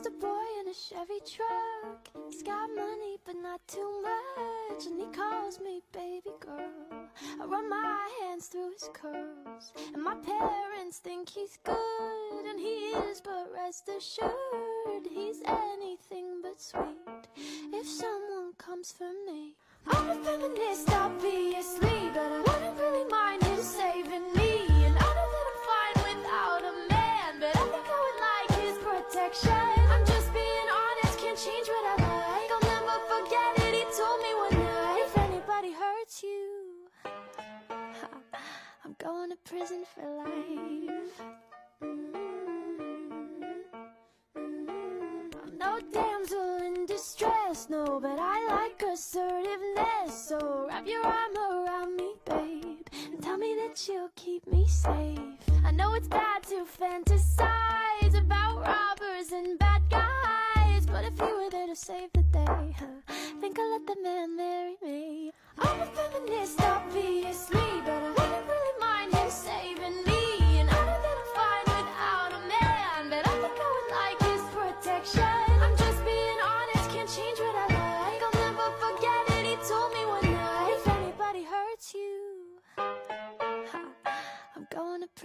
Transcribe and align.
Just 0.00 0.16
a 0.16 0.18
boy 0.18 0.44
in 0.58 0.68
a 0.68 0.72
Chevy 0.72 1.20
truck. 1.26 2.08
He's 2.30 2.42
got 2.42 2.70
money, 2.74 3.18
but 3.26 3.34
not 3.42 3.60
too 3.68 4.02
much. 4.02 4.86
And 4.86 4.98
he 4.98 5.04
calls 5.14 5.60
me 5.60 5.82
baby 5.92 6.30
girl. 6.40 7.04
I 7.38 7.44
run 7.44 7.68
my 7.68 8.08
hands 8.22 8.46
through 8.46 8.70
his 8.72 8.88
curls. 8.94 9.74
And 9.92 10.02
my 10.02 10.14
parents 10.14 11.00
think 11.00 11.28
he's 11.28 11.58
good. 11.64 12.46
And 12.48 12.58
he 12.58 12.94
is, 13.10 13.20
but 13.20 13.50
rest 13.52 13.90
assured, 13.90 15.06
he's 15.06 15.42
anything 15.46 16.40
but 16.40 16.62
sweet. 16.62 17.28
If 17.70 17.86
someone 17.86 18.54
comes 18.56 18.92
for 18.92 19.12
me, 19.26 19.52
I'm 19.86 20.08
a 20.08 20.24
feminist, 20.24 20.90
obviously. 20.92 22.10
But 22.14 22.32
I 22.32 22.38
wouldn't 22.38 22.78
really 22.78 23.04
mind 23.10 23.49
I'm 38.90 38.96
going 38.98 39.30
to 39.30 39.36
prison 39.44 39.84
for 39.94 40.02
life. 40.02 41.22
I'm 45.44 45.56
no 45.56 45.78
damsel 45.92 46.56
in 46.56 46.86
distress, 46.86 47.68
no, 47.70 48.00
but 48.00 48.18
I 48.18 48.48
like 48.48 48.82
assertiveness. 48.82 50.28
So 50.28 50.66
wrap 50.68 50.88
your 50.88 51.06
arm 51.06 51.36
around 51.36 51.96
me, 51.98 52.14
babe, 52.24 52.88
and 53.12 53.22
tell 53.22 53.38
me 53.38 53.54
that 53.60 53.86
you'll 53.86 54.10
keep 54.16 54.44
me 54.48 54.66
safe. 54.66 55.20
I 55.64 55.70
know 55.70 55.94
it's 55.94 56.08
bad 56.08 56.42
to 56.48 56.64
fantasize 56.64 58.18
about 58.18 58.58
robbers 58.58 59.30
and 59.30 59.56
bad 59.56 59.82
guys, 59.88 60.84
but 60.86 61.04
if 61.04 61.16
you 61.16 61.44
were 61.44 61.50
there 61.50 61.68
to 61.68 61.76
save 61.76 62.10
the 62.12 62.22
day, 62.22 62.74
huh, 62.76 62.86
think 63.40 63.56
I'll 63.56 63.70
let 63.70 63.86
the 63.86 64.02
man 64.02 64.36
marry 64.36 64.76
me. 64.82 65.30
I'm 65.58 65.80
a 65.80 65.86
feminist, 65.86 66.60
obviously, 66.62 66.99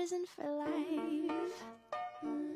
prison 0.00 0.24
for 0.34 0.48
life. 0.56 1.56
Mm-hmm. 2.24 2.54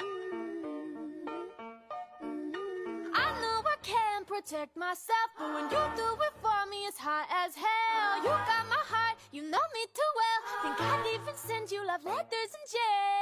I 3.14 3.28
know 3.42 3.60
I 3.68 3.76
can't 3.82 4.26
protect 4.26 4.74
myself, 4.78 5.28
but 5.38 5.52
when 5.52 5.64
you 5.64 5.84
do 5.94 6.08
it 6.24 6.34
for 6.40 6.60
me, 6.70 6.86
it's 6.88 6.96
hot 6.96 7.28
as 7.44 7.54
hell. 7.54 8.16
You 8.22 8.30
got 8.30 8.64
my 8.70 8.82
heart, 8.88 9.18
you 9.30 9.42
know 9.42 9.66
me 9.76 9.84
too 9.92 10.12
well. 10.20 10.40
Think 10.62 10.80
I'd 10.90 11.20
even 11.20 11.36
send 11.36 11.70
you 11.70 11.86
love 11.86 12.02
letters 12.06 12.52
in 12.56 12.64
jail. 12.72 13.13